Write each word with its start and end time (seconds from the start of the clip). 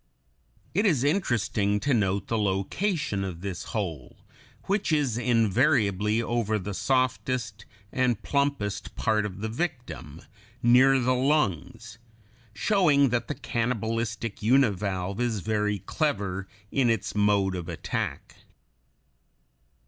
It 0.73 0.83
is 0.87 1.03
interesting 1.03 1.79
to 1.81 1.93
note 1.93 2.25
the 2.25 2.37
location 2.39 3.23
of 3.23 3.41
this 3.41 3.65
hole, 3.65 4.17
which 4.63 4.91
is 4.91 5.15
invariably 5.15 6.23
over 6.23 6.57
the 6.57 6.73
softest 6.73 7.65
and 7.91 8.19
plumpest 8.23 8.95
part 8.95 9.27
of 9.27 9.41
the 9.41 9.47
victim, 9.47 10.23
near 10.63 10.97
the 10.99 11.13
lungs, 11.13 11.99
showing 12.51 13.09
that 13.09 13.27
the 13.27 13.35
cannibalistic 13.35 14.41
univalve 14.41 15.19
is 15.21 15.41
very 15.41 15.77
clever 15.77 16.47
in 16.71 16.89
its 16.89 17.13
mode 17.13 17.53
of 17.55 17.69
attack. 17.69 18.37